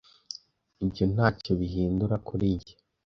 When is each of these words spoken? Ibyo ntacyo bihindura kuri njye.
Ibyo 0.83 1.03
ntacyo 1.13 1.51
bihindura 1.59 2.15
kuri 2.27 2.45
njye. 2.55 2.73